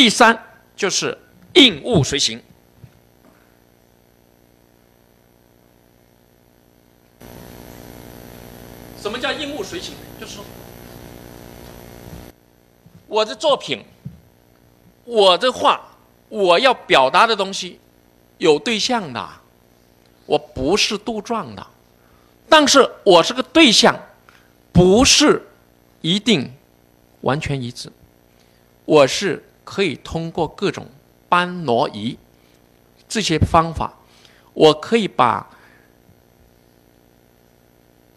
[0.00, 1.18] 第三就是
[1.52, 2.42] 应物随形。
[8.98, 9.94] 什么叫应物随形？
[10.18, 10.44] 就是说，
[13.08, 13.84] 我的作品，
[15.04, 15.78] 我的画，
[16.30, 17.78] 我要表达的东西
[18.38, 19.28] 有对象的，
[20.24, 21.66] 我不是杜撰的，
[22.48, 23.94] 但是我这个对象
[24.72, 25.46] 不是
[26.00, 26.50] 一定
[27.20, 27.92] 完全一致，
[28.86, 30.84] 我是可以通过各种
[31.28, 32.18] 搬挪移
[33.06, 33.92] 这些方法，
[34.52, 35.48] 我可以把。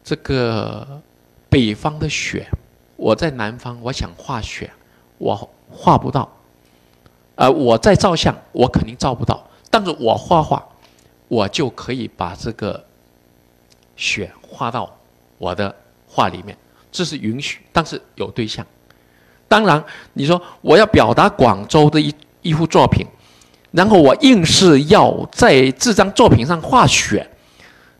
[0.03, 0.99] 这个
[1.49, 2.49] 北方的雪，
[2.97, 4.69] 我在南方，我想画雪，
[5.19, 6.27] 我画不到。
[7.35, 9.47] 呃，我在照相，我肯定照不到。
[9.69, 10.67] 但是我画画，
[11.27, 12.83] 我就可以把这个
[13.95, 14.93] 雪画到
[15.37, 15.73] 我的
[16.07, 16.57] 画里面，
[16.91, 17.61] 这是允许。
[17.71, 18.65] 但是有对象。
[19.53, 23.05] 当然，你说我要表达广州的一一幅作品，
[23.69, 27.29] 然后我硬是要在这张作品上画雪。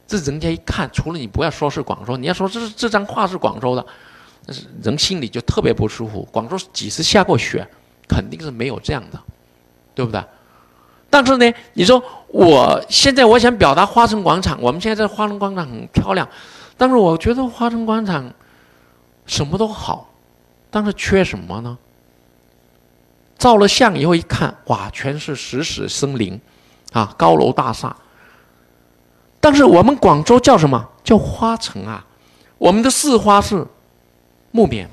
[0.08, 3.86] 这人家一看，除了你不要说是广州，你要说这是这张画是广州的，
[4.48, 6.28] 但是人心里就特别不舒服。
[6.32, 7.68] 广州几时下过雪？
[8.08, 9.20] 肯定是没有这样的，
[9.94, 10.20] 对不对？
[11.08, 16.28] 但是呢，你说我现在我想表达花城广场，我们现在在花城广场很漂亮，
[16.78, 18.34] 但是我觉得花城广场
[19.28, 20.10] 什么都好，
[20.74, 21.78] 但是缺什么呢？
[23.38, 26.42] 照了相以后一看，哇，全是石屎森林，
[26.94, 27.96] 啊，高楼大厦。
[29.40, 32.04] 但是我们广州叫什么叫花城啊？
[32.58, 33.64] 我们的市花是
[34.50, 34.90] 木棉。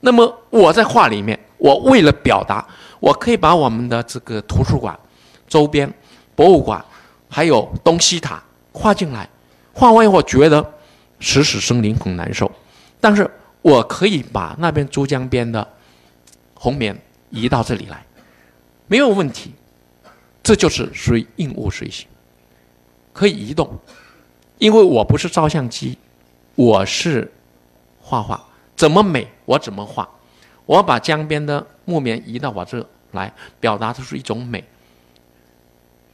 [0.00, 2.66] 那么我在画里面，我为了表达，
[2.98, 4.98] 我可以把我们的这个图书馆
[5.46, 5.88] 周边、
[6.34, 6.84] 博物馆，
[7.28, 9.28] 还有东西塔画进来。
[9.72, 10.74] 画完以后觉得
[11.20, 12.50] 石屎森林很难受，
[13.00, 13.30] 但是
[13.66, 15.66] 我可以把那边珠江边的
[16.54, 16.96] 红棉
[17.30, 18.06] 移到这里来，
[18.86, 19.52] 没有问题。
[20.40, 22.06] 这就是属于应物随形。
[23.12, 23.76] 可以移动，
[24.58, 25.98] 因为我不是照相机，
[26.54, 27.28] 我是
[28.00, 28.40] 画画，
[28.76, 30.08] 怎么美我怎么画。
[30.64, 34.62] 我把江边的木棉移到我这来，表达的是一种美。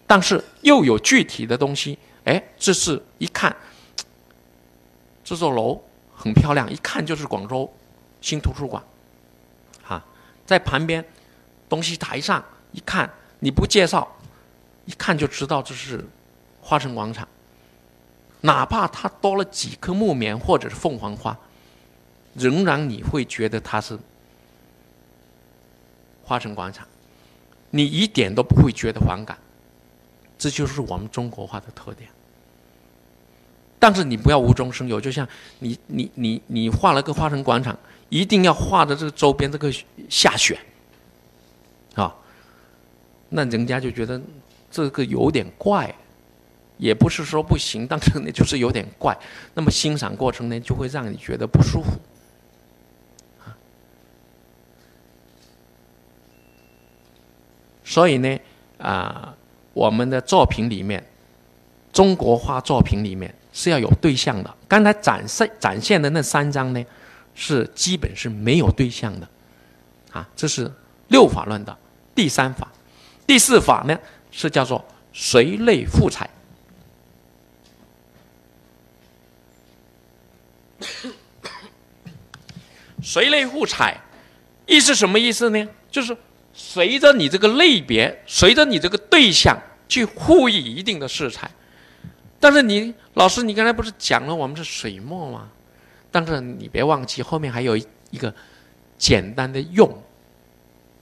[0.06, 3.54] 但是又有具体的东西，哎，这是一看，
[5.22, 5.78] 这座楼
[6.22, 7.68] 很漂亮，一看就是广州
[8.20, 8.80] 新图书馆，
[9.84, 10.04] 啊，
[10.46, 11.04] 在旁边
[11.68, 13.10] 东西台上一看，
[13.40, 14.06] 你不介绍，
[14.84, 16.04] 一看就知道这是。
[16.64, 17.26] 花城广场，
[18.42, 21.36] 哪怕它多了几棵木棉或者是凤凰花，
[22.34, 23.98] 仍然你会觉得它是
[26.22, 26.86] 花城广场，
[27.70, 29.36] 你一点都不会觉得反感。
[30.38, 32.08] 这就是我们中国画的特点。
[33.82, 35.26] 但是你不要无中生有，就像
[35.59, 37.76] 你你你你画了个花城广场，
[38.10, 39.72] 一定要画的这个周边这个
[40.09, 40.56] 下雪，
[41.97, 42.15] 啊，
[43.31, 44.22] 那人家就觉得
[44.70, 45.93] 这个有点怪。
[46.78, 49.16] 也不是说不行，但是呢，就是有点怪。
[49.54, 51.91] 那么欣赏过程呢，就会让你觉得不舒服。
[57.84, 58.38] 所以呢，
[58.78, 59.37] 啊，
[59.75, 61.04] 我们的作品里面，
[61.93, 64.54] 中国画作品里面是要有对象的。
[64.66, 66.84] 刚才展示展现的那三张呢，
[67.34, 69.28] 是基本是没有对象的。
[70.10, 70.70] 啊，这是
[71.08, 71.76] 六法论的
[72.14, 72.66] 第三法。
[73.26, 73.98] 第四法呢，
[74.30, 76.28] 是叫做随类赋彩。
[83.02, 84.00] 随类互采，
[84.66, 85.69] 意思什么意思呢？
[85.90, 86.16] 就是
[86.52, 91.50] 随着你这个类别，随着你这个对象去赋予一定的色彩。
[92.42, 95.48] 但是你老师，你刚才不是讲了我们是水墨吗？
[96.10, 98.34] 但是你别忘记后面还有一个
[98.98, 99.88] 简单的用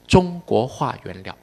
[0.06, 1.34] 中国画原料。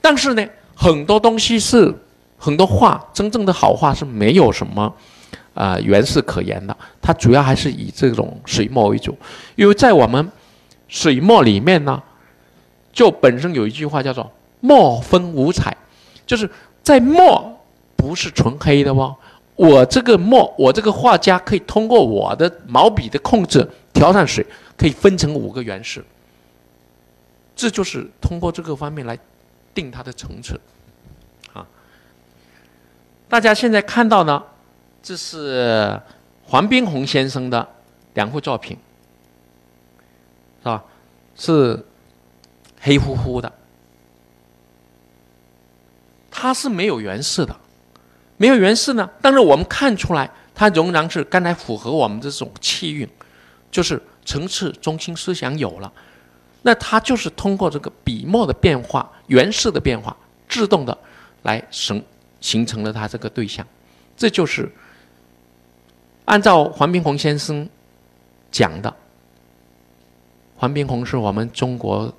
[0.00, 1.92] 但是呢，很多东西是
[2.38, 4.94] 很多画，真正的好画是没有什么。
[5.52, 9.18] 啊，原是可言的，它主要还是以这种水墨为主，
[9.56, 10.30] 因为在我们
[10.86, 12.00] 水墨里面呢，
[12.92, 15.76] 就本身有一句话叫做“墨分五彩”，
[16.24, 16.48] 就是
[16.84, 17.59] 在墨
[18.00, 19.14] 不是纯黑的哦。
[19.56, 26.00] 我这个墨，我这个画家可以通过我的毛笔的控制调上水，可以分成五个原色，
[27.54, 29.18] 这就是通过这个方面来
[29.74, 30.58] 定它的层次。
[31.52, 31.66] 啊，
[33.28, 34.42] 大家现在看到呢。
[35.02, 35.98] 这是
[36.44, 37.66] 黄宾虹先生的
[38.12, 38.76] 两幅作品，
[40.58, 40.84] 是吧？
[41.34, 41.86] 是
[42.82, 43.50] 黑乎乎的，
[46.30, 47.56] 它是没有原色的，
[48.40, 49.06] 没有原色呢。
[49.20, 53.06] 但是我们看出来，它仍然是刚才符合我们这种气韵，
[53.70, 55.92] 就是层次中心思想有了。
[56.62, 60.16] 那它就是通过这个笔墨的变化、原式的变化，
[60.48, 60.96] 自动的
[61.42, 62.02] 来形
[62.40, 63.66] 形成了它这个对象。
[64.16, 64.72] 这就是
[66.24, 67.68] 按照黄宾虹先生
[68.50, 68.94] 讲的。
[70.56, 72.10] 黄宾虹是我们中国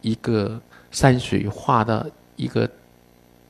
[0.00, 0.58] 一个
[0.90, 2.68] 山水画的一个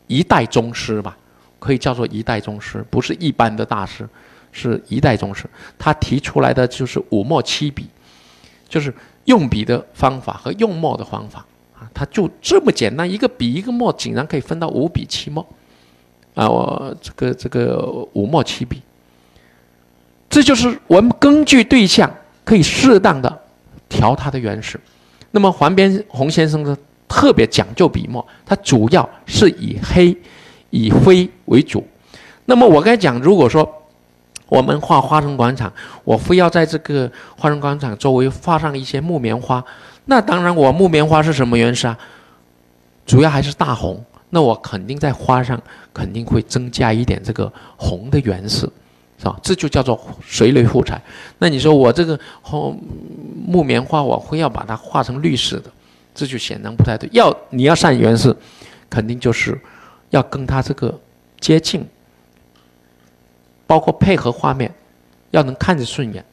[0.08, 1.16] 一代宗师吧，
[1.62, 4.08] 可以叫做一代宗师，不是一般的大师，
[4.50, 5.44] 是一代宗师。
[5.78, 7.86] 他提出来的就是五墨七笔，
[8.68, 8.92] 就是
[9.26, 11.46] 用笔的方法和用墨的方法
[11.78, 15.46] 啊，他就这么简单，一个笔一个墨，竟然可以分到五笔七墨
[16.34, 16.48] 啊！
[16.48, 17.78] 我这个这个
[18.14, 18.82] 五墨七笔，
[20.28, 22.12] 这就是我们根据对象
[22.44, 23.40] 可以适当的。
[23.88, 24.80] 调它的原始，
[25.32, 26.74] 那么黄边红先生呢
[27.06, 30.16] 特别讲究笔墨，他主要是以黑、
[30.72, 31.86] 以灰为主。
[32.46, 33.72] 那么我刚才讲，如果说
[34.48, 35.72] 我们画花城广场，
[36.02, 37.08] 我非要在这个
[37.38, 39.64] 花城广场周围画上一些木棉花，
[40.06, 41.96] 那当然我木棉花是什么原色啊？
[43.06, 45.62] 主要还是大红，那我肯定在花上
[45.94, 48.68] 肯定会增加一点这个红的原色。
[49.18, 49.38] 是吧？
[49.40, 51.00] 这就叫做水雷护彩。
[51.38, 52.76] 那你说我这个红
[53.46, 55.70] 木棉花，我非要把它画成绿色的，
[56.12, 57.08] 这就显然不太对。
[57.12, 58.36] 要你要上原色，
[58.90, 59.56] 肯定就是
[60.12, 60.96] 要跟它这个
[61.40, 61.84] 接近，
[63.66, 64.72] 包括配合画面，
[65.32, 66.24] 要能看着顺眼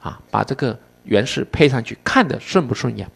[0.00, 3.08] 啊，把这个原色配上去，看着顺不顺眼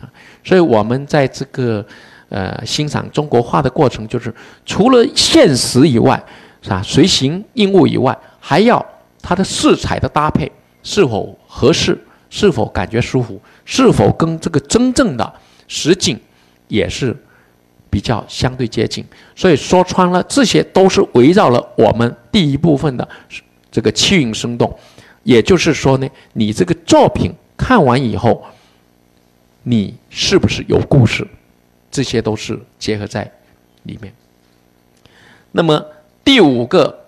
[0.00, 0.08] 啊？
[0.44, 1.84] 所以我们在这个
[2.28, 4.32] 呃欣赏中国画的过程，就是
[4.64, 6.22] 除了现实以外，
[6.62, 6.82] 是吧？
[6.82, 8.16] 随形应物以外。
[8.38, 8.84] 还要
[9.20, 10.50] 它的色彩的搭配
[10.84, 11.98] 是否合适，
[12.30, 15.34] 是否感觉舒服，是否跟这个真正的
[15.66, 16.16] 实景
[16.68, 17.16] 也是
[17.96, 19.02] 比较相对接近。
[19.34, 23.08] 所以说穿了，这些都是围绕了我们第一部分的
[23.70, 24.78] 这个气韵生动。
[25.22, 28.44] 也就是说呢，你这个作品看完以后，
[29.62, 31.26] 你是不是有故事，
[31.90, 33.32] 这些都是结合在
[33.84, 34.12] 里面。
[35.52, 35.82] 那么
[36.22, 37.02] 第五个。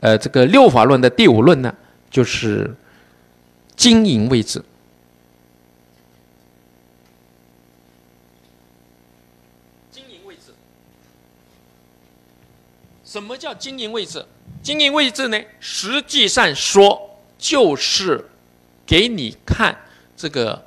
[0.00, 1.74] 呃，这个六法论的第五论呢，
[2.10, 2.74] 就是
[3.76, 4.64] 经营位置。
[9.90, 10.54] 经营位置，
[13.10, 14.24] 什么叫经营位置？
[14.62, 18.24] 经营位置呢，实际上说就是
[18.86, 19.76] 给你看
[20.16, 20.64] 这个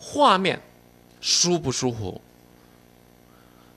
[0.00, 0.60] 画面
[1.20, 2.20] 舒不舒服。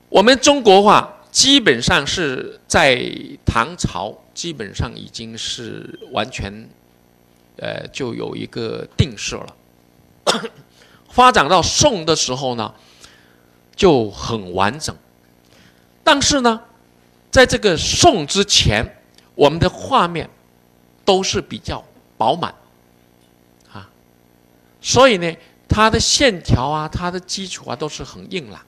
[0.08, 1.16] 我们中国话。
[1.30, 3.08] 基本上是在
[3.46, 6.68] 唐朝，基本上已经是完全，
[7.58, 9.56] 呃，就有一个定式了。
[11.08, 12.74] 发展到宋的时候呢，
[13.76, 14.96] 就很完整。
[16.02, 16.64] 但是呢，
[17.30, 18.84] 在这个宋之前，
[19.34, 20.28] 我们的画面
[21.04, 21.84] 都是比较
[22.16, 22.54] 饱满，
[23.72, 23.88] 啊，
[24.80, 25.36] 所以呢，
[25.68, 28.60] 它的线条啊，它的基础啊，都是很硬朗。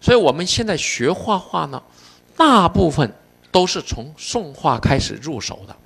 [0.00, 1.82] 所以我们现在学画画呢。
[2.34, 3.14] 大部分
[3.52, 5.76] 都是从宋画开始入手的，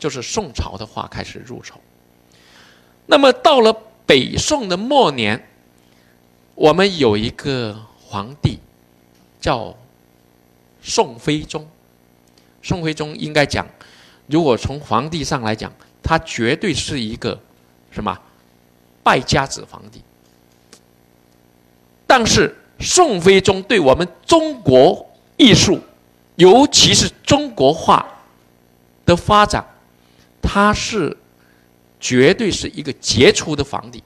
[0.00, 1.80] 就是宋朝的画开始入手。
[3.06, 3.72] 那么到了
[4.04, 5.48] 北宋的末年，
[6.56, 8.58] 我们有一个皇帝
[9.40, 9.74] 叫
[10.82, 11.66] 宋徽宗。
[12.62, 13.66] 宋徽宗应该讲，
[14.26, 17.40] 如果从皇帝上来讲，他绝对是一个
[17.90, 18.16] 什么
[19.02, 20.02] 败家子皇帝。
[22.06, 25.80] 但是宋徽宗对我们中国艺术，
[26.36, 28.06] 尤其是中国画
[29.06, 29.64] 的发展，
[30.42, 31.16] 他是
[31.98, 34.02] 绝对是一个杰出的皇帝。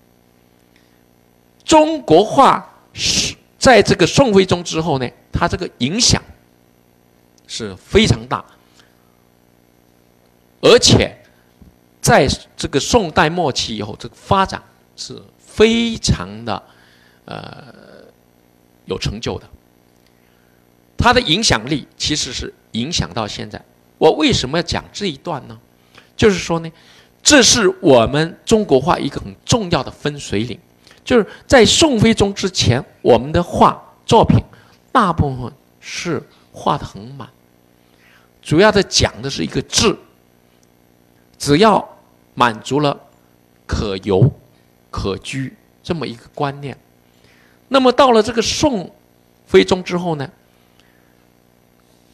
[1.65, 6.23] 中国画是在这个宋徽宗之后呢，他这个影响
[7.47, 8.45] 是非常大，
[10.61, 11.17] 而且
[12.01, 14.63] 在这个宋代末期以后，这个发展
[14.97, 16.63] 是非常的
[17.25, 17.65] 呃
[18.87, 19.49] 有成就的。
[20.97, 23.63] 它的影响力其实是影响到现在。
[23.99, 25.59] 我为什么要讲这一段呢？
[26.17, 26.71] 就是说呢，
[27.23, 30.59] 这是我们中国画一个很重要的分水岭。
[31.05, 34.43] 就是在宋徽宗之前，我们的画作品
[34.91, 36.21] 大部分是
[36.59, 37.29] 画的很满，
[38.41, 39.99] 主要的讲的是一个字，
[41.37, 41.87] 只要
[42.35, 42.99] 满足了
[43.67, 44.33] 可游、
[44.91, 46.77] 可居这么一个观念。
[47.69, 48.91] 那么到了这个宋
[49.51, 50.31] 徽宗之后呢？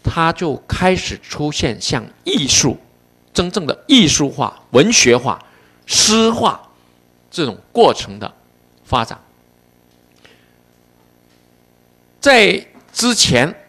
[0.04, 2.76] 他就开始出现像艺术、
[3.32, 5.40] 真正的艺术化、文学化、
[5.86, 6.60] 诗化
[7.30, 8.34] 这种过程的
[8.84, 9.18] 发展。
[12.20, 13.61] 在之前，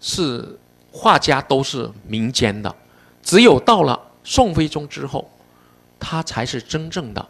[0.00, 0.58] 是
[0.92, 2.74] 画家都是民间的，
[3.22, 5.30] 只有到了宋徽宗之后，
[5.98, 7.28] 他才是真正的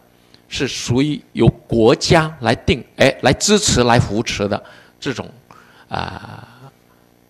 [0.49, 4.63] 是属于由国家来定，哎，来支持、来扶持的
[5.01, 5.29] 这种
[5.89, 6.47] 啊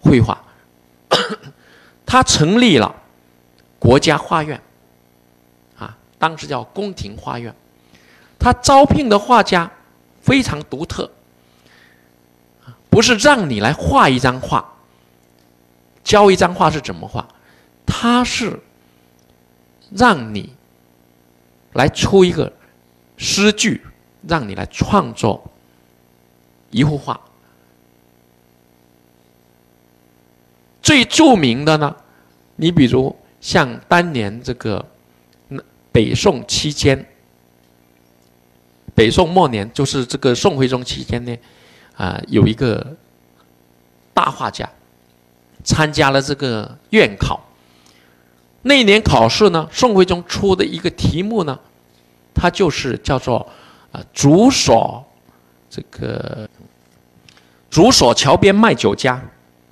[0.01, 0.43] 绘画。
[2.05, 2.95] 他成立了
[3.79, 4.61] 国家画院，
[5.79, 7.55] 啊，当时叫宫廷画院。
[8.39, 9.71] 他招聘的画家
[10.21, 11.11] 非常独特，
[12.91, 14.76] 不是让你来画一张画，
[16.07, 17.27] 教一张画是怎么画，
[17.85, 18.61] 他是
[19.91, 20.55] 让你
[21.73, 22.53] 来出一个
[23.17, 23.85] 诗句，
[24.29, 25.51] 让你来创作
[26.71, 27.21] 一幅画。
[30.81, 31.97] 最著名的呢，
[32.55, 34.87] 你比如像当年这个
[35.91, 37.05] 北宋期间。
[38.95, 41.37] 北宋末年，就是这个宋徽宗期间呢，
[41.97, 42.97] 啊，有一个
[44.15, 44.71] 大画家
[45.67, 47.45] 参加了这个院考。
[48.63, 51.59] 那一年考试呢，宋徽宗出的一个题目呢，
[52.33, 53.47] 它就是叫做
[53.91, 55.05] 啊“竹索
[55.69, 56.49] 这个
[57.69, 59.21] 竹索桥边卖酒家”，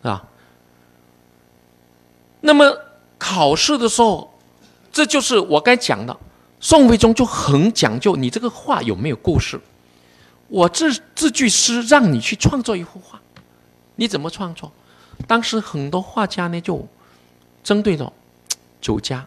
[0.03, 0.23] 啊。
[2.41, 2.77] 那么
[3.17, 4.35] 考试的时候，
[4.93, 6.15] 这就是我该讲的。
[6.61, 9.61] 宋徽宗就很讲究，你这个画有没有故事？
[10.49, 13.21] 我这这句诗让你去创作一幅画，
[13.97, 14.71] 你怎么创作？
[15.27, 16.87] 当时很多画家呢，就
[17.63, 18.13] 针对着
[18.81, 19.27] 酒家，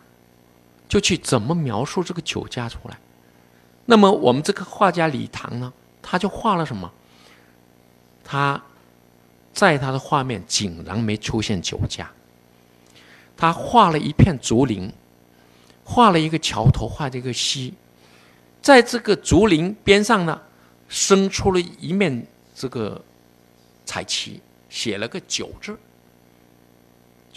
[0.88, 2.98] 就去怎么描述这个酒家出来。
[3.86, 6.92] 那么我们这个画家李唐呢，他就画了什么？
[8.24, 8.62] 他
[9.54, 12.10] 在他的画面竟然没出现酒家，
[13.36, 14.92] 他画了一片竹林。
[15.90, 17.74] 画了一个桥头，画了一个溪，
[18.62, 20.42] 在这个竹林边上呢，
[20.90, 23.02] 生出了一面这个
[23.86, 25.80] 彩旗，写了个“九”字，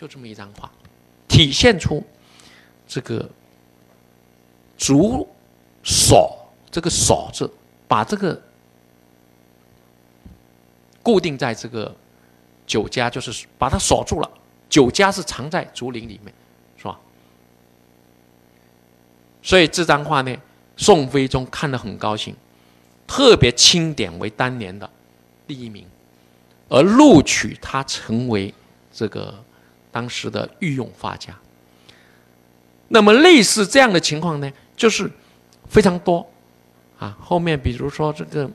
[0.01, 0.71] 就这么一张画，
[1.29, 2.03] 体现出
[2.89, 3.29] 这个
[4.79, 5.29] 竹
[5.83, 6.35] 锁
[6.71, 7.53] 这个“锁”字，
[7.87, 8.43] 把这个
[11.03, 11.95] 固定在这个
[12.67, 14.31] 酒家，就是把它锁住了。
[14.71, 16.33] 酒家是藏在竹林里面。
[16.79, 16.99] 是吧
[19.43, 20.35] 所以这张画呢，
[20.79, 22.35] 宋徽宗看了很高兴，
[23.07, 24.89] 特别钦点为当年的
[25.47, 25.87] 第一名，
[26.71, 28.55] 而录取他成为
[28.91, 29.45] 这个
[29.91, 31.35] 当时的御用画家。
[32.89, 35.11] 那么类似这样的情况呢，就是
[35.69, 36.29] 非常多
[36.99, 37.17] 啊。
[37.21, 38.51] 后面比如说这个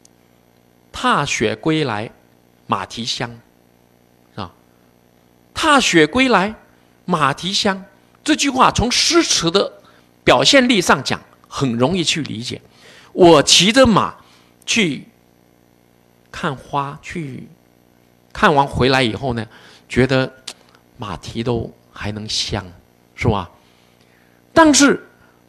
[0.90, 2.10] “踏雪归来，
[2.66, 3.30] 马蹄香”，
[4.34, 4.52] 是吧
[5.52, 6.54] ？“踏雪归来，
[7.04, 7.84] 马蹄香”
[8.24, 9.70] 这句话从诗词的
[10.24, 12.62] 表现力上讲，很容易去理解。
[13.12, 14.16] 我骑着马
[14.64, 15.06] 去
[16.32, 17.46] 看花，去
[18.34, 19.46] 看完回来以后呢，
[19.88, 20.30] 觉得
[20.98, 22.62] 马蹄都还能香，
[23.14, 23.48] 是吧？
[24.52, 25.02] 但是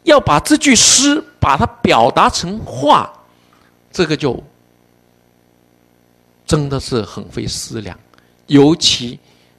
[0.04, 3.12] 要把这句诗把它表达成画，
[3.92, 4.42] 这个就
[6.46, 7.98] 真的是很费思量。
[8.46, 9.18] 尤其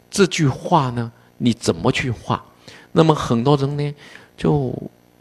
[0.09, 2.43] 这句话呢，你怎么去画？
[2.91, 3.93] 那么很多人呢，
[4.35, 4.73] 就。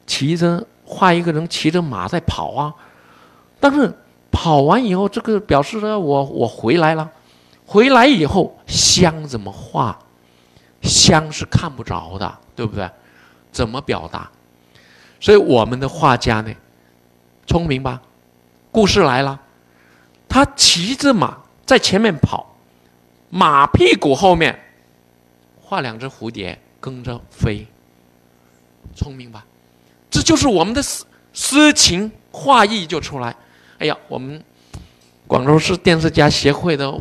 [0.09, 2.73] 骑着画一个人骑着马在跑啊，
[3.59, 3.93] 但是
[4.31, 7.11] 跑完以后，这个表示呢，我我回来了，
[7.67, 9.99] 回来以后香怎么画？
[10.83, 12.89] 香是看不着的，对不对？
[13.51, 14.31] 怎么表达？
[15.19, 16.55] 所以我们的画家呢，
[17.47, 18.01] 聪明吧？
[18.71, 19.41] 故事来了，
[20.29, 22.55] 他骑着马在前面跑，
[23.31, 24.57] 马屁股后面
[25.61, 27.67] 画两只蝴蝶跟着飞，
[28.95, 29.45] 聪明吧？
[30.09, 33.35] 这就是我们的诗诗情画意就出来。
[33.79, 34.41] 哎呀，我们
[35.27, 37.01] 广州市电视家协会的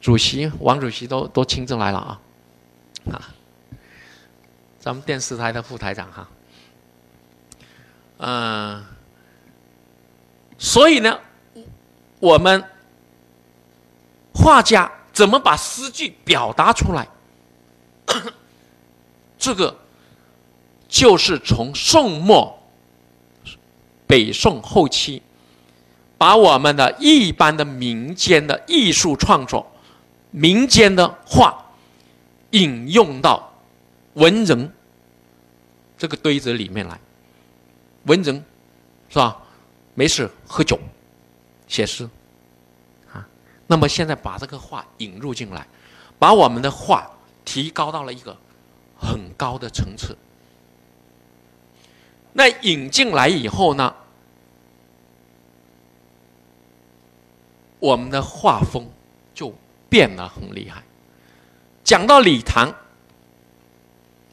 [0.00, 2.20] 主席王主席都都亲自来了啊！
[3.12, 3.34] 啊，
[4.78, 6.28] 咱们电视台的副台长哈，
[8.18, 8.84] 嗯，
[10.58, 11.18] 所以呢，
[12.20, 12.64] 我们
[14.34, 17.08] 画家怎么把诗句表达出来？
[19.38, 19.76] 这个。
[20.90, 22.58] 就是从宋末、
[24.06, 25.22] 北宋后期，
[26.16, 29.70] 把我们的一般的民间的艺术创作、
[30.30, 31.64] 民间的话，
[32.50, 33.52] 引用到
[34.14, 34.72] 文人
[35.96, 36.98] 这个堆子里面来。
[38.04, 38.44] 文人
[39.08, 39.36] 是吧？
[39.94, 40.78] 没事喝酒、
[41.66, 42.08] 写诗
[43.12, 43.26] 啊。
[43.66, 45.66] 那么现在把这个话引入进来，
[46.18, 47.10] 把我们的画
[47.44, 48.36] 提高到了一个
[48.96, 50.16] 很高的层次。
[52.32, 53.94] 那引进来以后呢，
[57.80, 58.88] 我们的画风
[59.88, 60.82] 变得很厉害。
[61.84, 62.74] 讲到李唐，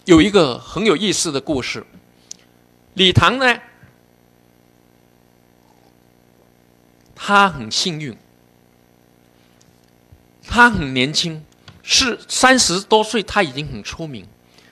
[0.06, 1.86] 有一个很有意思的故事。
[2.96, 3.60] 李唐呢，
[7.14, 8.18] 他很幸运，
[10.48, 11.44] 他很年轻，
[11.84, 14.26] 是三十多岁他已经很出名，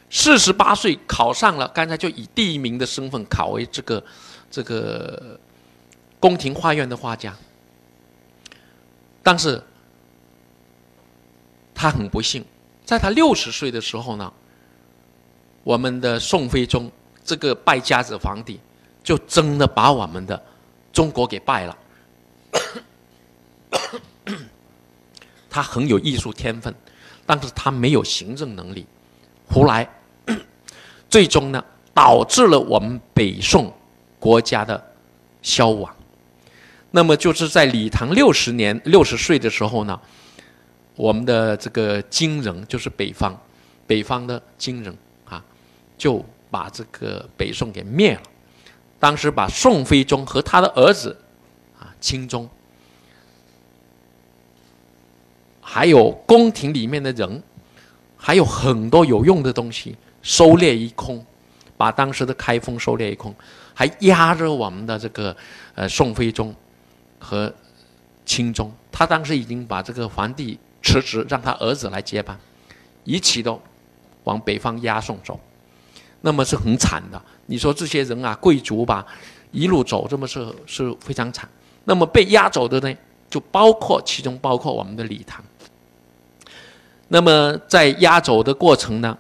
[0.10, 4.04] 四十八岁考上了，刚才就以第一名的身份考为这个
[4.52, 5.40] 这个
[6.20, 7.36] 宫廷画院的画家，
[9.22, 9.64] 但是
[11.74, 12.46] 他很不幸，
[12.86, 14.32] 在他六十岁的时候呢，
[15.64, 16.92] 我们的宋徽宗
[17.24, 18.60] 这个败家子皇帝
[19.04, 20.42] 就真的把我们的
[20.92, 21.78] 中国给败了。
[25.50, 26.74] 他很有艺术天分，
[27.26, 28.86] 但是他没有行政能力，
[29.48, 29.88] 胡来，
[31.10, 31.64] 最终呢
[31.94, 33.72] 导致了我们北宋
[34.20, 34.84] 国家的
[35.42, 35.94] 消亡。
[36.92, 40.00] 那么就是在李唐六十年六十岁的时候呢，
[40.96, 43.36] 我们的这个金人就是北方，
[43.88, 44.96] 北方的金人
[45.26, 45.44] 啊，
[45.98, 48.22] 就把这个北宋给灭了。
[49.00, 51.18] 当时把宋徽宗和他的儿子
[51.80, 52.50] 啊钦宗。
[55.60, 57.42] 还有宫廷里面的人，
[58.16, 61.26] 还有很多有用的东西，收猎一空，
[61.76, 63.34] 把当时的开封收猎一空，
[63.74, 65.36] 还压着我们的这个
[65.74, 66.54] 呃宋徽宗
[67.18, 67.52] 和
[68.24, 68.72] 钦宗。
[68.92, 72.38] 他当时已经把这个皇帝辞职，让他儿子来接班，
[73.06, 73.60] 一起都
[74.26, 75.40] 往北方押送走，
[76.22, 77.20] 那么是很惨的。
[77.46, 79.06] 你说这些人啊，贵族吧，
[79.52, 81.50] 一路走，这么是是非常惨。
[81.86, 82.96] 那么被押走的呢，
[83.30, 85.44] 就包括其中包括我们的李唐。
[87.10, 89.18] 那么在押走的过程呢，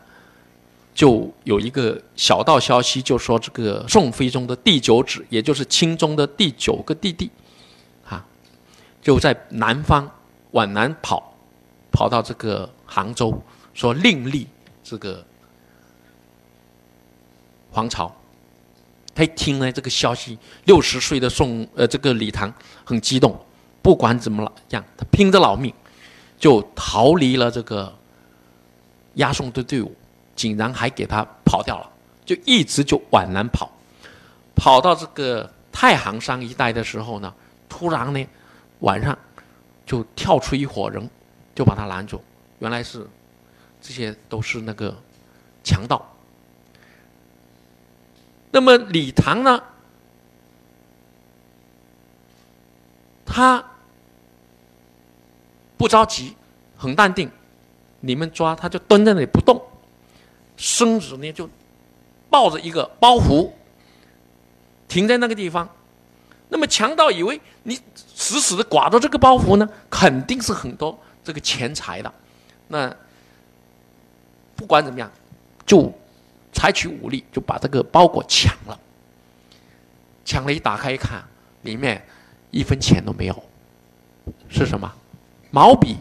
[0.95, 7.29] 就有一个小道消息，就说这个宋徽宗的第九子，也就是钦宗的第九个弟弟，
[8.07, 8.25] 啊，
[9.01, 10.09] 就在南方
[10.51, 11.32] 往南跑，
[11.93, 13.41] 跑到这个杭州，
[13.73, 14.47] 说另立
[14.83, 15.23] 这个
[17.71, 18.13] 皇朝。
[19.15, 23.39] 他一听呢这个消息，六十岁的宋呃这个李唐很激动，
[23.81, 25.73] 不管怎么样，他拼着老命。
[26.39, 27.93] 就逃离了这个
[29.13, 29.95] 押送的队伍，
[30.35, 31.89] 竟然还给他跑掉了，
[32.25, 33.71] 就一直就往南跑，
[34.53, 37.33] 跑到这个太行山一带的时候呢，
[37.69, 38.27] 突然呢
[38.79, 39.17] 晚上
[39.85, 41.09] 就跳出一伙人，
[41.55, 42.21] 就把他拦住，
[42.59, 43.07] 原来是
[43.81, 44.95] 这些都是那个
[45.63, 46.15] 强盗。
[48.51, 49.63] 那么李唐呢，
[53.25, 53.63] 他。
[55.75, 56.33] 不着急，
[56.77, 57.29] 很淡定。
[57.99, 59.61] 你们抓他，就蹲在那里不动，
[60.55, 61.49] 身子呢就
[62.29, 63.51] 抱着一个包袱，
[64.87, 65.67] 停在那个地方。
[66.47, 67.77] 那么强盗以为你
[68.15, 72.13] 死死的挂着这个包袱呢，肯定是很多这个钱财的。
[72.67, 72.93] 那
[74.55, 75.11] 不管怎么样，
[75.65, 75.91] 就
[76.51, 78.79] 采取武力，就把这个包裹抢了。
[80.25, 81.23] 抢了一打开一看，
[81.63, 82.01] 里面
[82.49, 83.43] 一分钱都没有，
[84.49, 84.91] 是什么？
[85.51, 85.97] 毛笔，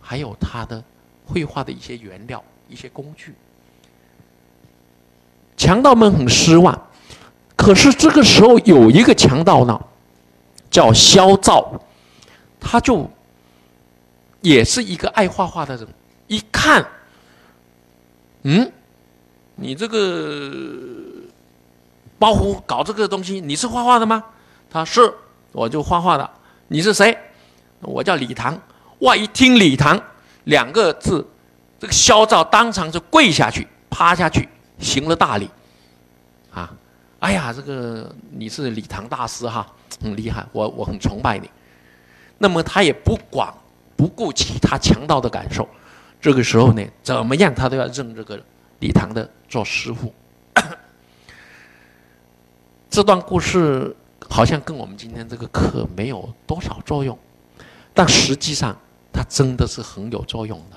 [0.00, 0.82] 还有他的
[1.26, 3.34] 绘画的一些原料、一些工具。
[5.56, 6.88] 强盗们很失望，
[7.56, 9.78] 可是这个时候有一个强盗呢，
[10.70, 11.82] 叫萧照，
[12.60, 13.10] 他就
[14.40, 15.86] 也是一个爱画画的人。
[16.26, 16.86] 一看，
[18.42, 18.70] 嗯，
[19.54, 20.52] 你这个
[22.18, 24.22] 包袱搞这个东西，你是画画的吗？
[24.70, 25.12] 他是，
[25.52, 26.30] 我就画画的。
[26.68, 27.16] 你是谁？
[27.80, 28.60] 我叫李唐，
[28.98, 29.16] 哇！
[29.16, 29.98] 一听李唐
[30.44, 31.26] 两个字，
[31.78, 34.48] 这个萧照当场就跪下去，趴下去，
[34.78, 35.48] 行了大礼，
[36.52, 36.70] 啊！
[37.20, 39.66] 哎呀，这个你是李唐大师哈，
[40.02, 41.48] 很厉害，我我很崇拜你。
[42.36, 43.52] 那么他也不管
[43.98, 45.68] 不顾其他强盗的感受，
[46.20, 48.40] 这个时候呢，怎么样他都要认这个
[48.78, 50.14] 李唐的做师傅。
[52.88, 53.94] 这段故事
[54.30, 57.18] 好像跟我们今天这个课没有多少作用。
[57.92, 58.76] 但实际上，
[59.12, 60.76] 它真的是很有作用的。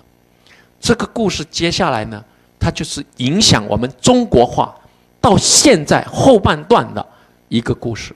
[0.80, 2.26] 这个故事接下来呢，
[2.60, 4.76] 它就是影响我们中国画
[5.22, 7.08] 到现在后半段的
[7.50, 8.16] 一个故事。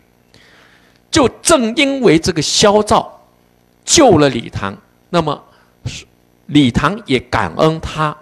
[1.12, 3.22] 就正因为这个萧照
[3.86, 4.76] 救了李唐，
[5.16, 5.42] 那么
[6.48, 8.14] 李唐也感恩他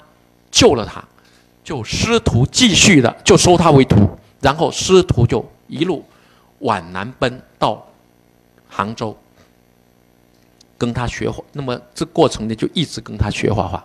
[0.51, 1.03] 救了他，
[1.63, 4.07] 就师徒继续的就收他为徒，
[4.39, 6.05] 然后师徒就一路
[6.59, 7.83] 往南奔到
[8.69, 9.17] 杭州。
[10.77, 13.83] 跟他学画，那么这过程呢就一直跟他学画画，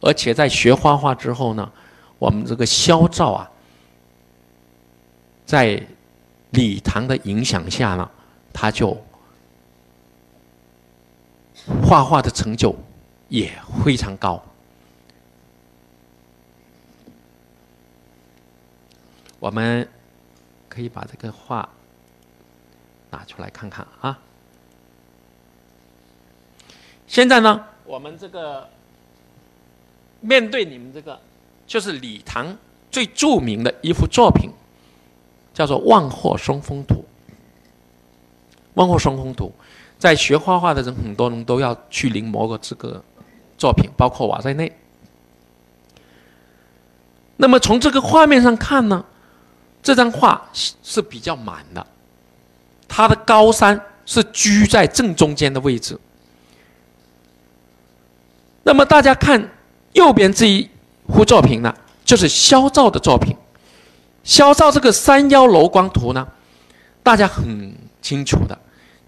[0.00, 1.70] 而且在学画画之后呢，
[2.18, 3.50] 我们这个萧照啊，
[5.46, 5.80] 在
[6.50, 8.10] 李唐的影响下呢，
[8.52, 9.00] 他就
[11.66, 12.74] 画画的成就
[13.28, 13.52] 也
[13.84, 14.42] 非常高。
[19.38, 19.88] 我们
[20.68, 21.68] 可以把这个画
[23.10, 24.18] 拿出来看看啊。
[27.06, 28.68] 现在呢，我们这个
[30.20, 31.20] 面对你们这个，
[31.66, 32.56] 就是李唐
[32.90, 34.50] 最著名的一幅作品，
[35.54, 36.94] 叫做《万壑松风图》。
[38.74, 39.52] 《万壑松风图》
[40.06, 43.02] 在学画画的人很多人都要去临摹过这个
[43.58, 44.70] 作品，包括我在内。
[47.36, 49.04] 那么从这个画面上看呢，
[49.82, 51.84] 这张画是比较满的，
[52.86, 55.98] 它的高山是居在正中间的位置。
[58.62, 59.50] 那么大家看
[59.94, 60.70] 右边这一
[61.08, 63.36] 幅作品呢，就是萧照的作品。
[64.22, 66.28] 萧照这个山腰楼光图呢，
[67.02, 68.56] 大家很清楚的，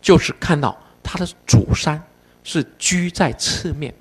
[0.02, 0.76] 就是看到
[1.10, 2.02] 它的主山
[2.44, 3.94] 是居在侧面，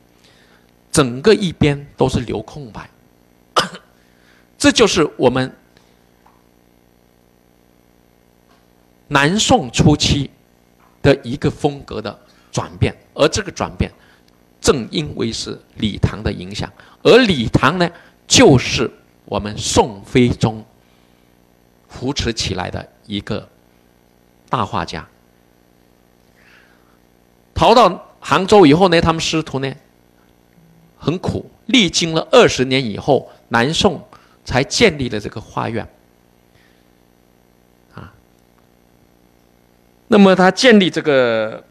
[0.92, 2.90] 整个一边都是留空白。
[4.60, 5.50] 这就是我们
[9.08, 10.30] 南宋初期
[11.02, 12.20] 的一个风格的
[12.52, 13.90] 转变，而这个转变。
[14.60, 16.70] 正因为是李唐的影响，
[17.04, 17.90] 而李唐呢，
[18.28, 18.92] 就是
[19.24, 20.66] 我们宋徽宗
[21.88, 23.48] 扶持起来的一个
[24.50, 25.08] 大画家。
[27.58, 29.74] 逃到杭州以后呢，他们师徒呢
[30.96, 34.00] 很苦，历经了二十年以后，南宋
[34.46, 35.88] 才建立了这个画院。
[37.96, 38.14] 啊，
[40.08, 41.64] 那么他建立这个。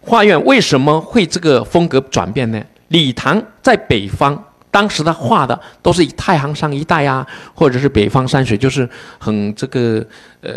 [0.00, 2.64] 画院为什么会这个风格转变呢？
[2.88, 8.88] 李唐在北方，当时他画的都是以太行山一带啊，或者是北方山水，就是
[9.18, 10.02] 很这个
[10.40, 10.52] 呃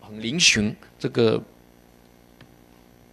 [0.00, 1.42] 很嶙峋，这个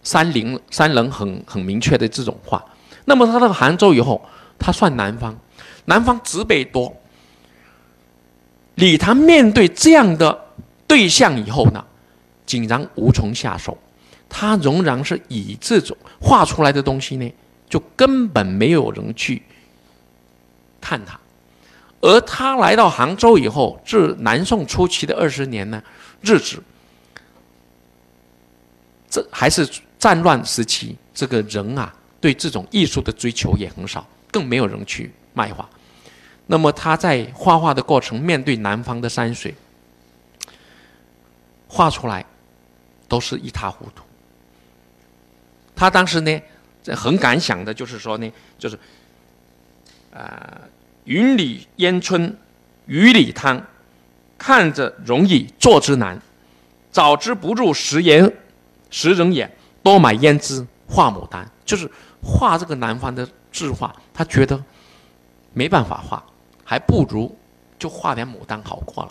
[0.08, 2.64] 山林山棱很很明确的这种画。
[3.04, 4.26] 那么他到杭州以后，
[4.58, 5.38] 他算南方，
[5.84, 6.90] 南方植被多。
[8.76, 10.46] 李唐面对这样的
[10.86, 11.84] 对象以后呢，
[12.46, 13.76] 竟然无从下手。
[14.30, 17.30] 他仍然是以这种画出来的东西呢，
[17.68, 19.42] 就根本没有人去
[20.80, 21.20] 看他。
[22.00, 25.82] 而他来到杭州以后，至南宋初期的二十年呢，
[26.22, 26.62] 日子，
[29.10, 29.68] 这还是
[29.98, 35.68] 战乱时期，这个人啊，对这种艺术的追求也很少，更没有人去卖画。
[36.46, 39.54] 那么他在画画的过程，面对南方的山水，
[41.66, 42.24] 画出来
[43.06, 44.02] 都是一塌糊涂。
[45.76, 46.40] 他当时呢，
[46.96, 48.78] 很敢想的，就是说呢，就是，
[50.14, 50.60] 啊，
[51.04, 52.34] 云里烟村，
[52.86, 53.62] 雨里滩，
[54.38, 56.20] 看着容易，做之难。
[56.90, 58.32] 早知不入食言，
[58.90, 59.50] 食人眼，
[59.88, 61.48] 多买胭脂画牡丹。
[61.64, 61.90] 就是
[62.22, 64.58] 画这个南方的字画，他觉得
[65.52, 66.22] 没办法画，
[66.64, 67.36] 还不如
[67.78, 69.10] 就画点牡丹好过了。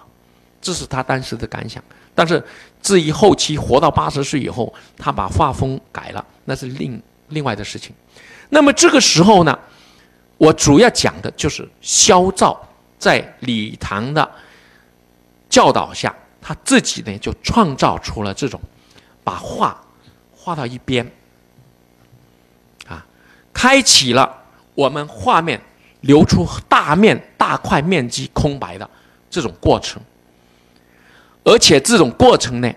[0.59, 1.83] 这是他当时的感想。
[2.15, 2.43] 但是
[2.81, 6.25] 至于后期活到八十岁以后，他把画风改了。
[6.45, 7.93] 那是另另外的事情。
[8.49, 9.59] 那么这个时候呢，
[10.37, 12.59] 我主要讲的就是萧照
[12.97, 14.27] 在李唐的
[15.47, 18.59] 教导下，他自己呢就创造出了这种
[19.23, 19.79] 把画
[20.47, 21.05] 画到一边，
[22.88, 23.05] 啊，
[23.51, 24.33] 开启了
[24.75, 25.60] 我们画面
[25.99, 28.89] 留出大面大块面积空白的
[29.29, 30.01] 这种过程。
[31.43, 32.73] 而且这种过程呢，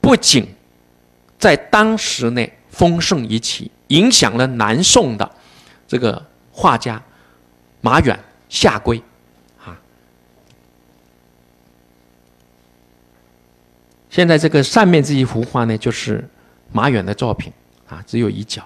[0.00, 0.48] 不仅
[1.38, 2.42] 在当时呢。
[2.70, 5.30] 丰盛一起，影响了南宋的
[5.86, 7.00] 这个画家
[7.82, 8.96] 马远、夏圭，
[9.62, 9.78] 啊。
[14.08, 16.26] 现在这个上面这一幅画呢，就是
[16.72, 17.52] 马远的作品
[17.88, 18.62] 啊，只有一角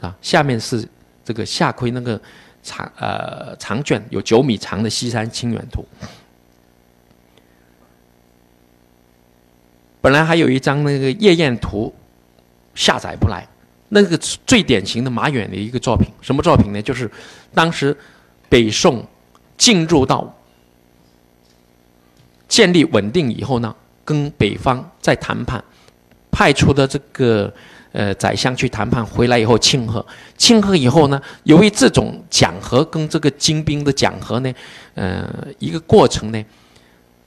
[0.00, 0.16] 啊。
[0.20, 0.86] 下面是
[1.24, 2.20] 这个夏圭那个
[2.62, 5.86] 长呃长卷，有九米长的《西山清远图》。
[10.00, 11.94] 本来还有一张那个夜宴图。
[12.76, 13.46] 下载不来，
[13.90, 16.82] 那个最典型的马远的一个作品，什么作品呢？
[16.82, 17.08] 就是
[17.54, 17.96] 当时
[18.48, 19.06] 北宋
[19.56, 20.36] 进入到
[22.48, 23.72] 建立稳定以后呢，
[24.04, 25.62] 跟北方在谈判，
[26.34, 27.52] 派出的这个
[27.92, 30.04] 呃宰相去谈判，回来以后庆贺，
[30.36, 34.52] 庆贺以后呢，由于这种讲和跟这个精兵的讲和呢，
[34.94, 35.28] 呃，
[35.60, 36.44] 一个过程呢。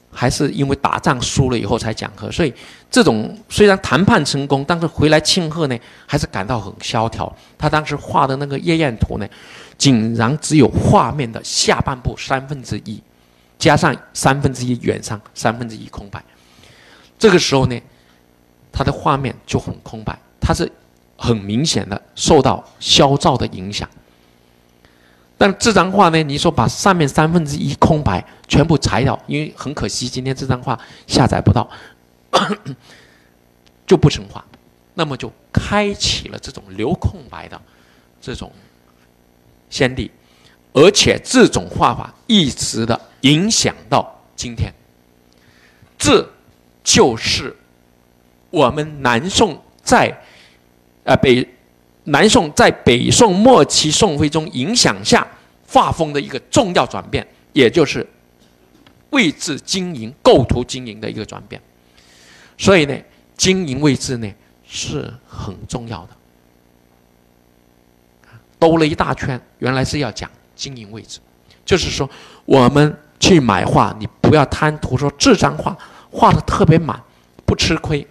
[0.09, 2.51] 还是因为打仗输了以后才讲和，所以
[2.89, 7.31] 这种虽然谈判成功，但是回来庆贺呢，还是感到很萧条。
[7.55, 9.27] 他当时画的那个夜宴图呢，
[9.77, 12.99] 竟然只有画面的下半部三分之一，
[13.59, 16.23] 加上三分之一远上，三分之一空白。
[17.19, 17.79] 这个时候呢，
[18.77, 20.71] 他的画面就很空白，他是
[21.17, 23.89] 很明显的受到消照的影响。
[25.35, 31.67] 但这张画呢，你说把上面三分之一空白全部裁掉，因为很可惜今天这张画下载不到，
[33.87, 34.45] 就不成画，
[34.93, 37.59] 那么就开启了这种留空白的
[38.21, 38.51] 这种
[39.71, 40.11] 先例，
[40.73, 44.71] 而且这种画法一直的影响到今天，
[45.97, 46.29] 这
[46.83, 47.55] 就是
[48.49, 50.15] 我们南宋在
[51.03, 51.47] 呃北。
[52.09, 55.27] 南宋在北宋末期宋徽宗影响下
[55.67, 58.07] 画风的一个重要转变，也就是
[59.09, 61.61] 位置经营、构图经营的一个转变。
[62.57, 62.97] 所以呢，
[63.35, 64.33] 经营位置呢
[64.65, 66.09] 是很重要的。
[68.57, 71.19] 兜了一大圈，原来是要讲经营位置，
[71.65, 72.09] 就是说
[72.45, 75.77] 我们去买画，你不要贪图说这张画
[76.09, 76.97] 画的特别满，
[77.45, 78.07] 不吃亏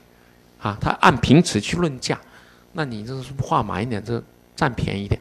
[0.61, 2.19] 啊，他按平尺去论价。
[2.73, 4.23] 那你这是画满一点，这
[4.55, 5.21] 占便宜点，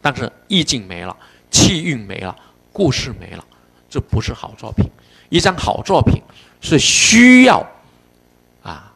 [0.00, 1.16] 但是意境没了，
[1.50, 2.34] 气韵没了，
[2.72, 3.44] 故事没了，
[3.90, 4.86] 这不是好作品。
[5.28, 6.22] 一张好作品
[6.60, 7.66] 是需要
[8.62, 8.92] 啊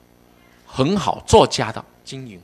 [0.66, 2.40] 很好作家的经营。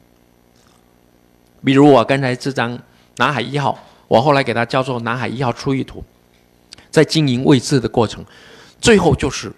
[1.65, 2.79] 比如我刚才这张
[3.17, 6.05] 南海一号，我后来给它叫做南海一号出狱图，
[6.91, 8.25] 在经营位置的过程，
[8.81, 9.53] 最后就是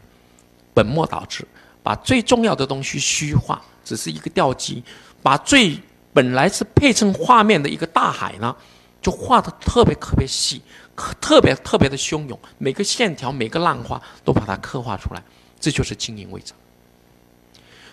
[0.73, 1.47] 本末倒置，
[1.85, 4.83] 把最重要的东西虚化，只是一个吊机。
[5.23, 5.79] 把最
[6.13, 8.55] 本来是配成画面的一个大海呢，
[9.01, 10.61] 就画的特别特别细，
[11.21, 15.23] 特别特别的汹涌，每个线条、每个浪花都把它刻画出来，
[15.61, 16.53] 这就是经营位置。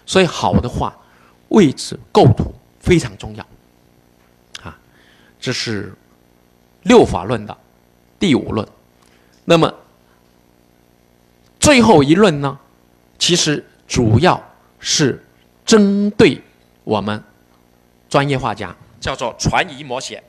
[0.05, 0.95] 所以好的画，
[1.49, 3.45] 位置构图非常重要。
[4.63, 4.77] 啊，
[5.39, 5.93] 这是
[6.83, 7.57] 六法论的
[8.19, 8.67] 第五论。
[9.45, 9.73] 那么
[11.59, 12.59] 最后一论呢，
[13.17, 14.41] 其实主要
[14.79, 15.21] 是
[15.65, 16.41] 针对。
[16.85, 17.21] 我们
[18.09, 20.23] 专业画家叫做传移摹写。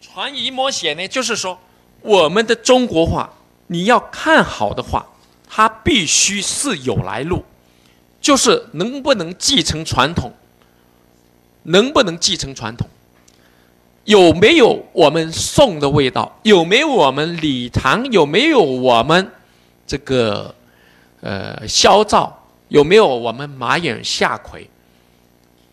[0.00, 1.58] 传移摹写呢，就是说
[2.00, 3.28] 我们的中国画，
[3.66, 5.04] 你要看好的话，
[5.48, 7.44] 它必须是有来路，
[8.20, 10.32] 就是能不能继承传统，
[11.64, 12.88] 能不能继承传统。
[14.04, 16.38] 有没有我们宋的味道？
[16.42, 18.04] 有没有我们李唐？
[18.12, 19.30] 有没有我们
[19.86, 20.54] 这个
[21.20, 22.40] 呃萧照？
[22.68, 24.68] 有没有我们马眼夏奎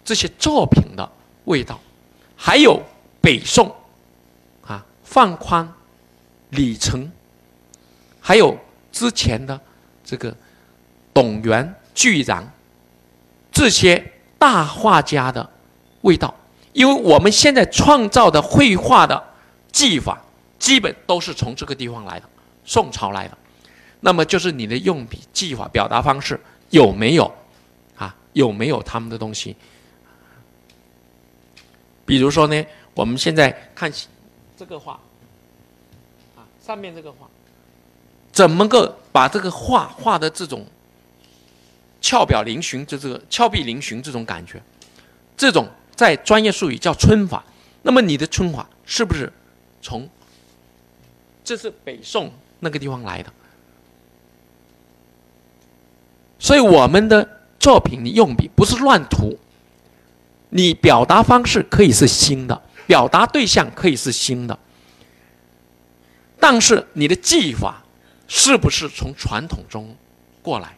[0.03, 1.09] 这些作品的
[1.45, 1.79] 味道？
[2.35, 2.81] 还有
[3.19, 3.73] 北宋
[4.65, 5.67] 啊范宽、
[6.49, 7.11] 李成，
[8.19, 8.57] 还有
[8.91, 9.59] 之前的
[10.03, 10.35] 这个
[11.13, 12.49] 董源、巨然
[13.51, 15.49] 这些大画家的
[16.01, 16.33] 味道。
[16.73, 19.21] 因为我们现在创造的绘画的
[19.71, 20.21] 技法，
[20.57, 22.29] 基本都是从这个地方来的，
[22.63, 23.37] 宋朝来的。
[23.99, 27.29] 那么就是你的用笔技法、表达方式有没有
[27.95, 28.15] 啊？
[28.33, 29.55] 有没有他们的东西？
[32.05, 33.91] 比如说呢，我们现在看
[34.57, 34.93] 这个画，
[36.35, 37.27] 啊，上面这个画，
[38.31, 40.65] 怎么个把这个画画的这种
[41.99, 44.61] 峭表嶙峋，就这个峭壁嶙峋这种感觉，
[45.35, 45.67] 这种。
[45.95, 47.43] 在专业术语叫皴法，
[47.83, 49.31] 那么你的皴法是不是
[49.81, 50.09] 从
[51.43, 53.31] 这是北宋那个地方来的？
[56.39, 59.37] 所以我们的作品，你用笔不是乱涂，
[60.49, 64.57] 你表达方式可以是新的，表达对象可以是新的，
[66.39, 67.83] 但是你的技法
[68.27, 69.95] 是不是从传统中
[70.41, 70.75] 过来？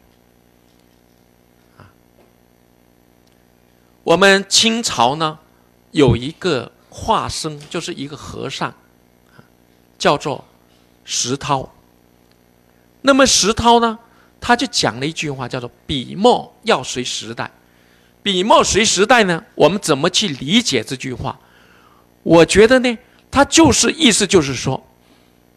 [4.04, 5.38] 我们清朝呢，
[5.92, 8.72] 有一个画僧，就是一个和尚，
[9.98, 10.44] 叫做
[11.06, 11.72] 石涛。
[13.00, 13.98] 那么石涛呢，
[14.38, 17.50] 他就讲了一句话，叫做“笔墨要随时代”。
[18.22, 21.40] 笔墨随时代呢，我们怎么去理解这句话？
[22.22, 22.98] 我觉得呢，
[23.30, 24.86] 他就是意思就是说，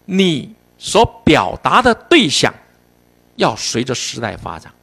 [0.05, 2.53] 你所表达的对象
[3.35, 4.73] 要随着时代发展，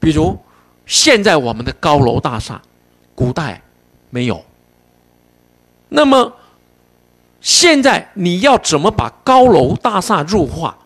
[0.00, 0.38] 比如。
[0.86, 2.60] 现在我们的高楼大厦，
[3.14, 3.62] 古代
[4.10, 4.44] 没有。
[5.88, 6.36] 那么
[7.40, 10.76] 现在你要怎么把高楼大厦入画？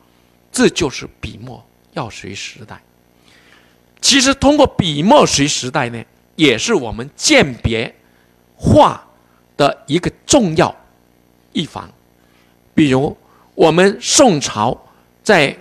[0.52, 2.80] 这就是笔墨要随时代。
[4.00, 6.04] 其实通过笔墨随时代呢，
[6.36, 7.94] 也是我们鉴别
[8.54, 9.04] 画
[9.56, 10.74] 的一个重要
[11.52, 11.90] 一环。
[12.74, 13.16] 比如
[13.54, 14.76] 我们宋朝
[15.22, 15.56] 在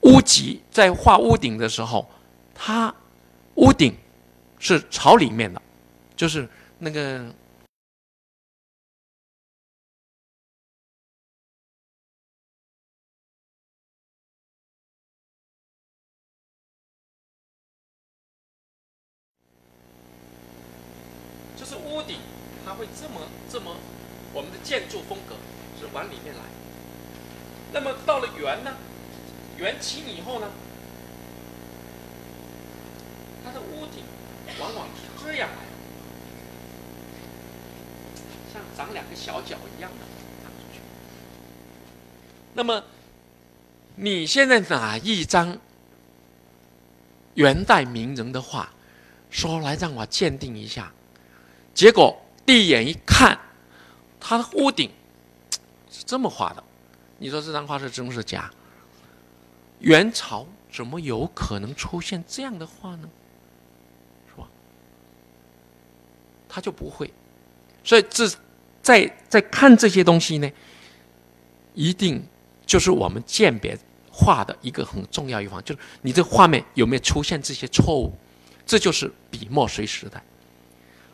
[0.00, 2.10] 屋脊在画屋顶的时候，
[2.54, 2.92] 他。
[3.54, 3.96] 屋顶
[4.58, 5.60] 是朝里面的
[6.16, 7.32] 就是那个
[21.56, 22.18] 就是屋顶
[22.64, 23.76] 它会这么这么
[24.32, 25.36] 我们的建筑风格
[25.78, 26.42] 是往里面来。
[27.72, 28.76] 那么到了元呢？
[29.58, 30.50] 元清以后呢？
[33.44, 34.02] 它的屋顶
[34.60, 35.56] 往往是这样来，
[38.52, 39.98] 像长两个小角一样的
[40.42, 40.80] 长出去。
[42.54, 42.82] 那么
[43.96, 45.58] 你现在哪一张
[47.34, 48.70] 元代名人的画，
[49.30, 50.92] 说来让我鉴定一下？
[51.74, 53.38] 结果第一眼一看，
[54.20, 54.90] 它的屋顶
[55.90, 56.62] 是这么画的。
[57.18, 58.50] 你说这张画是真是假？
[59.78, 63.08] 元朝怎么有可能出现这样的画呢？
[64.28, 64.46] 是吧？
[66.52, 67.10] 他就不会。
[67.82, 68.30] 所以这
[68.82, 70.50] 在在看这些东西呢，
[71.72, 72.22] 一定
[72.66, 73.78] 就是我们鉴别
[74.10, 78.12] 画的一个很重要一方，就是你这画面有没有出现这些错误？
[78.66, 80.22] 这就是笔墨随时代。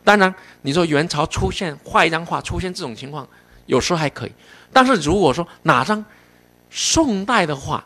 [0.03, 3.27] 当然，你说元朝出现画一张画出现这种情况，
[3.65, 4.31] 有时候还可以。
[4.73, 6.03] 但是如果说哪张
[6.69, 7.83] 宋代的画，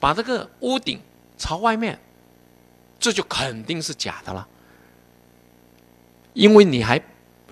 [0.00, 1.00] 把这个屋顶
[1.36, 1.98] 朝外面，
[2.98, 4.46] 这就肯定是假的了。
[6.34, 7.00] 因为你还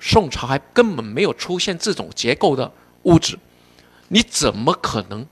[0.00, 3.38] 宋朝还根本没有出现这种结构的物质，
[4.08, 5.26] 你怎么可能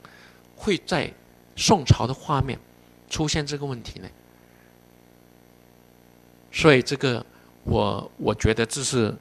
[0.55, 1.13] 会在
[1.55, 2.59] 宋朝的画面
[3.09, 4.07] 出现这个问题呢？
[6.51, 7.25] 所以这个。
[7.67, 9.11] 我我觉得这是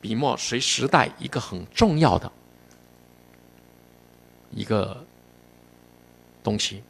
[0.00, 2.32] 笔墨随时代一个很重要的
[4.50, 5.04] 一个
[6.42, 6.82] 东西。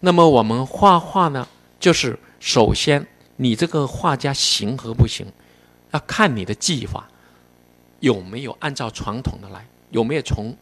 [0.00, 1.46] 那么我们画画呢，
[1.78, 5.26] 就是首先你这个画家行和不行，
[5.90, 7.08] 要看你的技法
[8.00, 10.56] 有没有按照传统的来，有没有从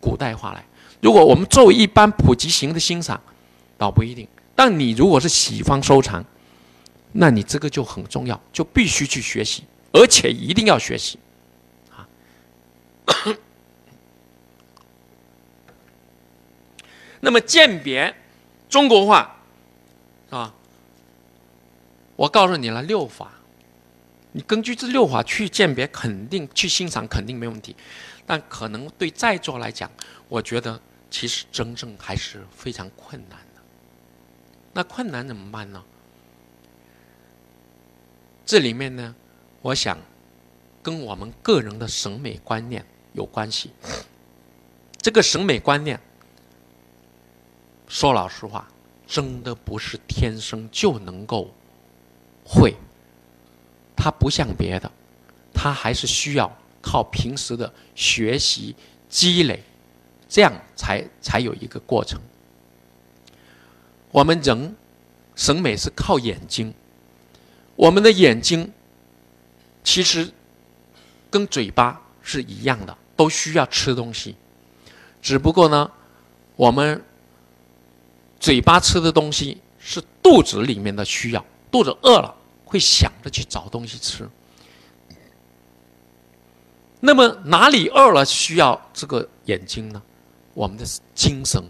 [0.00, 0.64] 古代画来。
[1.00, 3.20] 如果我们作为一般普及型的欣赏，
[3.76, 4.26] 倒不一定。
[4.54, 6.24] 但你如果是喜欢收藏，
[7.12, 9.62] 那你这个就很重要，就必须去学习，
[9.92, 11.18] 而且一定要学习，
[11.90, 12.08] 啊。
[17.20, 18.14] 那么鉴别
[18.68, 19.36] 中国画，
[20.30, 20.54] 啊，
[22.18, 23.30] 我告诉你了六法，
[24.32, 27.76] 你根据这六法去鉴别，肯定去欣赏，肯定没问题。
[28.26, 29.88] 但可能对在座来讲，
[30.28, 33.62] 我觉得其实真正还是非常困难的。
[34.72, 35.80] 那困难怎么办呢？
[38.44, 39.14] 这里面呢，
[39.62, 39.96] 我想
[40.82, 43.70] 跟我们个人的审美观念有关系。
[44.96, 46.00] 这个审美观念，
[47.86, 48.66] 说老实话，
[49.06, 51.54] 真的不是天生就能够
[52.48, 52.74] 会。
[54.00, 54.90] 它不像别的，
[55.52, 58.74] 它还是需要靠平时的学习
[59.08, 59.60] 积累，
[60.28, 62.20] 这样才才有一个过程。
[64.12, 64.76] 我们人
[65.34, 66.72] 审美是靠眼睛，
[67.74, 68.72] 我们的眼睛
[69.82, 70.30] 其实
[71.28, 74.36] 跟嘴巴是一样的，都需要吃东西。
[75.20, 75.90] 只不过呢，
[76.54, 77.04] 我们
[78.38, 82.32] 嘴巴吃的东西是肚子里面的需要，肚子饿了
[82.68, 84.28] 会想着去找东西吃。
[87.00, 90.00] 那么哪里饿了需要这个眼睛呢？
[90.54, 91.62] 我们的精神，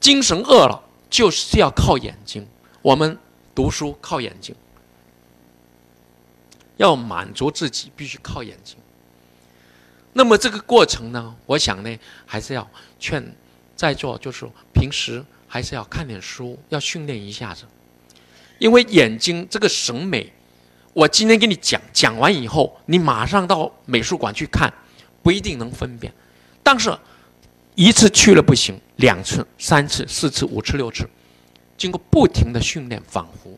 [0.00, 0.82] 精神饿了。
[1.10, 2.46] 就是要靠眼睛，
[2.82, 3.18] 我们
[3.54, 4.54] 读书靠眼睛，
[6.76, 8.76] 要满足自己必须靠眼睛。
[10.12, 12.68] 那么这个过程呢，我想呢，还是要
[12.98, 13.34] 劝
[13.74, 17.64] 在座，就是平时还是要看点书，要训练一下子。
[18.58, 20.32] 因为眼睛这个审美，
[20.92, 24.72] 我今天给你讲讲完以后，你马上到美术馆去看，
[25.22, 26.12] 不一定能分辨，
[26.62, 26.96] 但是。
[27.80, 31.08] 一次去了不行，两次、三次、四次、五次、六次，
[31.76, 33.56] 经过不停的训练，仿佛，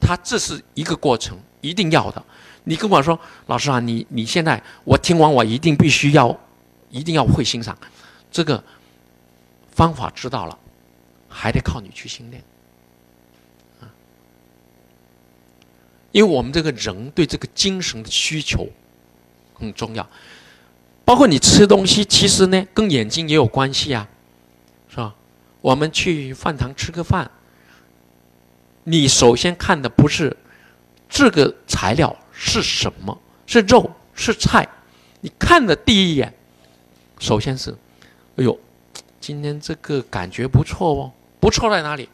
[0.00, 2.24] 他这是一个过程，一定要的。
[2.62, 3.18] 你跟我说，
[3.48, 6.38] 老师啊，你你现在我听完，我一定必须要，
[6.90, 7.76] 一定要会欣赏，
[8.30, 8.62] 这个
[9.72, 10.56] 方法知道了，
[11.28, 12.40] 还得靠你去训练，
[16.12, 18.68] 因为我们这个人对这个精神的需求
[19.54, 20.08] 很重要。
[21.04, 24.08] 包括你吃东西，其实呢，跟眼睛也有关系啊，
[24.88, 25.14] 是吧？
[25.60, 27.30] 我们去饭堂吃个饭，
[28.84, 30.36] 你首先看的不是
[31.08, 34.68] 这个材料是什么，是肉是菜，
[35.20, 36.32] 你看的第一眼，
[37.18, 37.76] 首先是，
[38.36, 38.58] 哎呦，
[39.20, 42.08] 今天这个感觉不错哦，不错在哪里？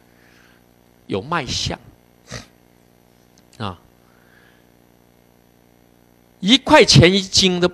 [1.07, 1.79] 有卖相，
[3.59, 3.79] 啊，
[6.41, 7.70] 一块钱一斤的。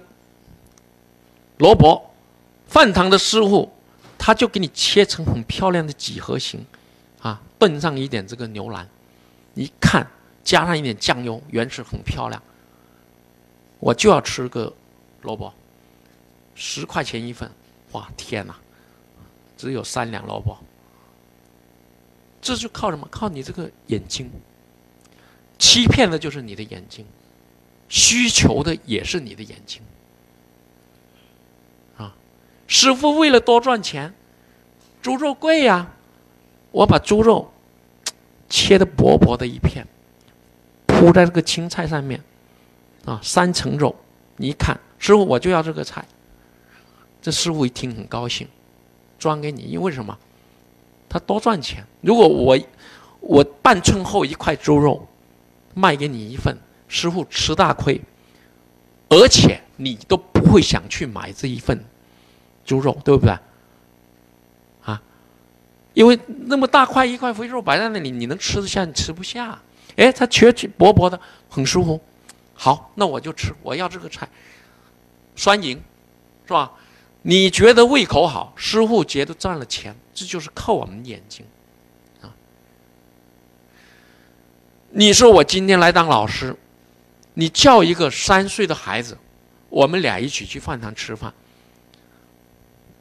[1.58, 2.10] 萝卜，
[2.66, 3.72] 饭堂的师傅，
[4.18, 6.66] 他就给你切成很漂亮的几何形，
[7.20, 8.88] 啊，炖上一点这个牛腩，
[9.54, 10.04] 一看
[10.42, 12.42] 加上一点酱油，原始很漂亮。
[13.78, 14.74] 我就要吃个
[15.22, 15.52] 萝卜，
[16.56, 17.48] 十块钱一份，
[17.92, 18.56] 哇天哪，
[19.56, 20.58] 只有三两萝卜。
[22.42, 23.06] 这就靠什么？
[23.10, 24.28] 靠你这个眼睛，
[25.56, 27.06] 欺骗的就是你的眼睛，
[27.94, 29.80] 需求的也是你的眼睛。
[31.96, 32.12] 啊，
[32.66, 34.12] 师傅为了多赚钱，
[35.00, 35.92] 猪肉贵呀，
[36.72, 37.52] 我把猪肉
[38.48, 39.86] 切的薄薄的一片，
[40.86, 42.20] 铺在这个青菜上面，
[43.04, 43.94] 啊，三层肉，
[44.38, 46.04] 你一看，师傅我就要这个菜。
[47.22, 48.48] 这师傅一听很高兴，
[49.20, 50.18] 装给你，因为什么？
[51.08, 51.86] 他多赚钱。
[52.00, 52.58] 如果我
[53.20, 55.06] 我半寸厚一块猪肉
[55.74, 56.58] 卖给你一份，
[56.88, 58.00] 师傅吃大亏，
[59.08, 61.84] 而且你都不会想去买这一份
[62.64, 63.36] 猪肉，对不对？
[64.84, 65.02] 啊，
[65.92, 68.84] 因为那么大块一块肥肉摆在那里，你能吃得下？
[68.84, 69.60] 你吃不下。
[69.96, 72.00] 哎，它切切薄薄的，很舒服。
[72.52, 74.28] 好，那我就吃，我要这个菜，
[75.34, 75.80] 双赢，
[76.46, 76.72] 是吧？
[77.22, 79.96] 你觉得胃口好，师傅觉得赚了钱。
[80.12, 81.44] 这就是靠我们眼睛，
[82.20, 82.30] 啊！
[84.90, 86.54] 你说我今天来当老师，
[87.34, 89.18] 你叫一个三岁的孩子，
[89.68, 91.34] 我们俩一起去饭堂吃饭，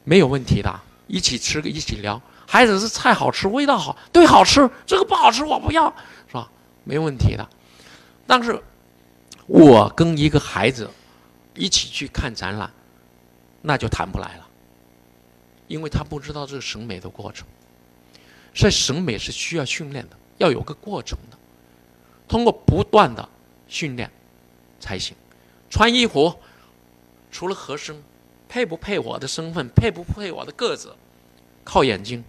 [0.02, 2.20] 没有问题的，一起吃个一起聊。
[2.46, 4.68] 孩子是菜好吃，味道好，对，好吃。
[4.84, 5.88] 这个不好吃，我不要，
[6.28, 6.50] 是吧？
[6.84, 7.48] 没问题的。
[8.26, 8.62] 但是，
[9.46, 10.90] 我跟一个孩子
[11.54, 12.70] 一起去看展览，
[13.62, 14.48] 那就谈不来了。
[15.68, 17.46] 因为他不知道这个审美的过程，
[18.52, 21.38] 所以审美是需要训练的，要有个过程的，
[22.28, 23.26] 通过不断的
[23.66, 24.10] 训练
[24.84, 25.16] 才行。
[25.70, 26.38] 穿衣服
[27.32, 28.02] 除了合身，
[28.46, 30.94] 配不配我的身份，配不配我的个子，
[31.64, 32.22] 靠眼睛。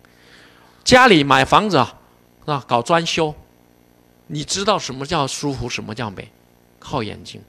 [0.86, 2.00] 家里买房子啊，
[2.46, 3.36] 啊，搞装修，
[4.28, 6.32] 你知道什么叫舒服，什么叫美，
[6.80, 7.42] 靠眼睛。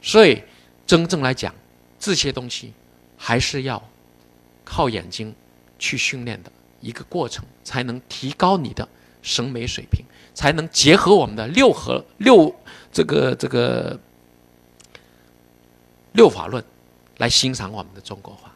[0.00, 0.42] 所以
[0.86, 1.52] 真正来讲，
[1.98, 2.72] 这些东西
[3.16, 3.82] 还是要。
[4.66, 5.34] 靠眼睛
[5.78, 6.50] 去训练的
[6.80, 8.88] 一个过程，才能提高你的
[9.20, 10.02] 审美水平，
[10.32, 12.48] 才能结合我们的六合六
[12.94, 13.98] 这个这个
[16.12, 16.64] 六法论
[17.18, 18.53] 来欣赏我们的中国画。